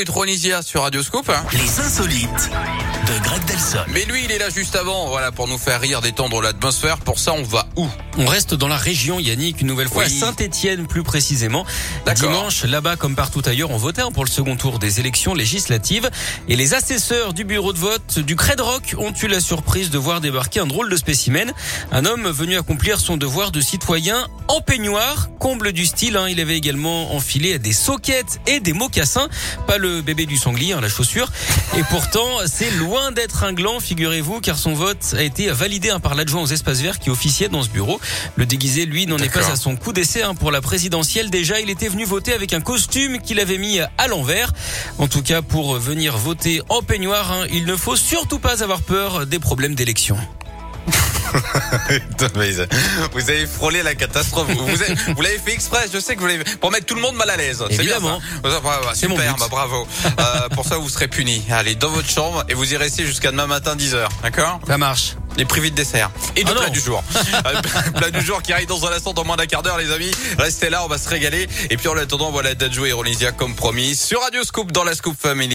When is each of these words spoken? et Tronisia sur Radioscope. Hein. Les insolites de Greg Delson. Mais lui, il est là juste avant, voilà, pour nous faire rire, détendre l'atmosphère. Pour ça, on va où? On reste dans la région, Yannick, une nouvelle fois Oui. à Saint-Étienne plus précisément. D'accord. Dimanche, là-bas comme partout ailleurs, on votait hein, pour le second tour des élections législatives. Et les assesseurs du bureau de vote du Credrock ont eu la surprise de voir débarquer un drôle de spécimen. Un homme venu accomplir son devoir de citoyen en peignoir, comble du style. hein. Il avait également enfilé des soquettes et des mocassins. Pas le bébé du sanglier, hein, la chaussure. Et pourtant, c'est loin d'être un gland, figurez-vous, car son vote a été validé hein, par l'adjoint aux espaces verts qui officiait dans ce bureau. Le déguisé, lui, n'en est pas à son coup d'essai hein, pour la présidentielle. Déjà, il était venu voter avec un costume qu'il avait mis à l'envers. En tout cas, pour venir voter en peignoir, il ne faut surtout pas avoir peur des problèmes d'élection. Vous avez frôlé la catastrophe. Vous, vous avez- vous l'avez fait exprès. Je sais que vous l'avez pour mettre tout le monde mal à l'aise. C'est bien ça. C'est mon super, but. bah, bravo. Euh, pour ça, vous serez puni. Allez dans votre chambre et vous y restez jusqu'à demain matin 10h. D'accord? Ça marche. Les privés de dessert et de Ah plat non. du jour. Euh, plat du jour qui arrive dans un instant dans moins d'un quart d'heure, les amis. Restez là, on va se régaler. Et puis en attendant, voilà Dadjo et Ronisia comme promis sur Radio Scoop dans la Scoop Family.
et 0.00 0.04
Tronisia 0.04 0.60
sur 0.60 0.82
Radioscope. 0.82 1.28
Hein. 1.30 1.44
Les 1.52 1.78
insolites 1.78 2.50
de 3.06 3.22
Greg 3.22 3.44
Delson. 3.44 3.78
Mais 3.92 4.04
lui, 4.06 4.24
il 4.24 4.32
est 4.32 4.38
là 4.38 4.50
juste 4.50 4.74
avant, 4.74 5.06
voilà, 5.06 5.30
pour 5.30 5.46
nous 5.46 5.56
faire 5.56 5.80
rire, 5.80 6.00
détendre 6.00 6.42
l'atmosphère. 6.42 6.98
Pour 6.98 7.20
ça, 7.20 7.32
on 7.32 7.44
va 7.44 7.68
où? 7.76 7.86
On 8.18 8.26
reste 8.26 8.54
dans 8.54 8.66
la 8.66 8.76
région, 8.76 9.20
Yannick, 9.20 9.60
une 9.60 9.68
nouvelle 9.68 9.88
fois 9.88 10.02
Oui. 10.04 10.16
à 10.16 10.26
Saint-Étienne 10.26 10.88
plus 10.88 11.04
précisément. 11.04 11.64
D'accord. 12.06 12.28
Dimanche, 12.28 12.64
là-bas 12.64 12.96
comme 12.96 13.14
partout 13.14 13.42
ailleurs, 13.46 13.70
on 13.70 13.76
votait 13.76 14.02
hein, 14.02 14.10
pour 14.12 14.24
le 14.24 14.30
second 14.30 14.56
tour 14.56 14.80
des 14.80 14.98
élections 14.98 15.32
législatives. 15.32 16.10
Et 16.48 16.56
les 16.56 16.74
assesseurs 16.74 17.32
du 17.32 17.44
bureau 17.44 17.72
de 17.72 17.78
vote 17.78 18.18
du 18.18 18.34
Credrock 18.34 18.96
ont 18.98 19.12
eu 19.22 19.28
la 19.28 19.38
surprise 19.38 19.90
de 19.90 19.98
voir 19.98 20.20
débarquer 20.20 20.58
un 20.58 20.66
drôle 20.66 20.90
de 20.90 20.96
spécimen. 20.96 21.52
Un 21.92 22.04
homme 22.04 22.28
venu 22.30 22.56
accomplir 22.58 22.98
son 22.98 23.16
devoir 23.16 23.52
de 23.52 23.60
citoyen 23.60 24.26
en 24.48 24.60
peignoir, 24.60 25.28
comble 25.38 25.70
du 25.72 25.86
style. 25.86 26.16
hein. 26.16 26.28
Il 26.28 26.40
avait 26.40 26.56
également 26.56 27.14
enfilé 27.14 27.60
des 27.60 27.72
soquettes 27.72 28.40
et 28.48 28.58
des 28.58 28.72
mocassins. 28.72 29.28
Pas 29.68 29.78
le 29.78 29.83
bébé 30.02 30.26
du 30.26 30.36
sanglier, 30.36 30.72
hein, 30.72 30.80
la 30.80 30.88
chaussure. 30.88 31.30
Et 31.76 31.82
pourtant, 31.90 32.38
c'est 32.46 32.70
loin 32.72 33.12
d'être 33.12 33.44
un 33.44 33.52
gland, 33.52 33.80
figurez-vous, 33.80 34.40
car 34.40 34.58
son 34.58 34.74
vote 34.74 35.14
a 35.16 35.22
été 35.22 35.48
validé 35.48 35.90
hein, 35.90 36.00
par 36.00 36.14
l'adjoint 36.14 36.42
aux 36.42 36.46
espaces 36.46 36.80
verts 36.80 36.98
qui 36.98 37.10
officiait 37.10 37.48
dans 37.48 37.62
ce 37.62 37.68
bureau. 37.68 38.00
Le 38.36 38.46
déguisé, 38.46 38.86
lui, 38.86 39.06
n'en 39.06 39.18
est 39.18 39.32
pas 39.32 39.50
à 39.50 39.56
son 39.56 39.76
coup 39.76 39.92
d'essai 39.92 40.22
hein, 40.22 40.34
pour 40.34 40.50
la 40.50 40.60
présidentielle. 40.60 41.30
Déjà, 41.30 41.60
il 41.60 41.70
était 41.70 41.88
venu 41.88 42.04
voter 42.04 42.32
avec 42.32 42.52
un 42.52 42.60
costume 42.60 43.20
qu'il 43.20 43.40
avait 43.40 43.58
mis 43.58 43.80
à 43.80 44.06
l'envers. 44.08 44.52
En 44.98 45.08
tout 45.08 45.22
cas, 45.22 45.42
pour 45.42 45.78
venir 45.78 46.16
voter 46.16 46.60
en 46.68 46.82
peignoir, 46.82 47.46
il 47.52 47.64
ne 47.64 47.76
faut 47.76 47.96
surtout 47.96 48.38
pas 48.38 48.62
avoir 48.62 48.82
peur 48.82 49.26
des 49.26 49.38
problèmes 49.38 49.74
d'élection. 49.74 50.16
Vous 53.12 53.30
avez 53.30 53.46
frôlé 53.46 53.82
la 53.82 53.94
catastrophe. 53.94 54.48
Vous, 54.50 54.66
vous 54.66 54.82
avez- 54.82 54.94
vous 55.14 55.22
l'avez 55.22 55.38
fait 55.38 55.52
exprès. 55.52 55.86
Je 55.92 55.98
sais 55.98 56.14
que 56.14 56.20
vous 56.20 56.26
l'avez 56.26 56.44
pour 56.60 56.70
mettre 56.70 56.86
tout 56.86 56.94
le 56.94 57.00
monde 57.00 57.16
mal 57.16 57.28
à 57.30 57.36
l'aise. 57.36 57.62
C'est 57.70 57.78
bien 57.82 57.98
ça. 58.00 58.18
C'est 58.94 59.08
mon 59.08 59.16
super, 59.16 59.34
but. 59.34 59.40
bah, 59.40 59.46
bravo. 59.50 59.86
Euh, 60.20 60.48
pour 60.50 60.64
ça, 60.66 60.76
vous 60.76 60.88
serez 60.88 61.08
puni. 61.08 61.42
Allez 61.50 61.74
dans 61.74 61.88
votre 61.90 62.08
chambre 62.08 62.44
et 62.48 62.54
vous 62.54 62.72
y 62.72 62.76
restez 62.76 63.04
jusqu'à 63.06 63.30
demain 63.30 63.46
matin 63.46 63.74
10h. 63.76 64.08
D'accord? 64.22 64.60
Ça 64.66 64.78
marche. 64.78 65.16
Les 65.36 65.44
privés 65.44 65.70
de 65.70 65.74
dessert 65.74 66.10
et 66.36 66.44
de 66.44 66.50
Ah 66.50 66.54
plat 66.54 66.66
non. 66.66 66.72
du 66.72 66.80
jour. 66.80 67.02
Euh, 67.46 67.60
plat 67.92 68.10
du 68.10 68.20
jour 68.24 68.40
qui 68.42 68.52
arrive 68.52 68.68
dans 68.68 68.86
un 68.86 68.92
instant 68.92 69.12
dans 69.12 69.24
moins 69.24 69.36
d'un 69.36 69.46
quart 69.46 69.62
d'heure, 69.62 69.76
les 69.76 69.90
amis. 69.92 70.10
Restez 70.38 70.70
là, 70.70 70.82
on 70.84 70.88
va 70.88 70.96
se 70.98 71.08
régaler. 71.08 71.46
Et 71.68 71.76
puis 71.76 71.88
en 71.88 71.96
attendant, 71.96 72.30
voilà 72.30 72.54
Dadjo 72.54 72.86
et 72.86 72.92
Ronisia 72.92 73.32
comme 73.32 73.54
promis 73.54 73.96
sur 73.96 74.20
Radio 74.22 74.44
Scoop 74.44 74.70
dans 74.72 74.84
la 74.84 74.94
Scoop 74.94 75.16
Family. 75.20 75.52